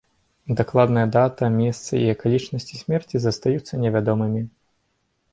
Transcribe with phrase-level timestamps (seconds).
[0.59, 4.41] Дакладная дата, месца і акалічнасці смерці застаюцца невядомымі.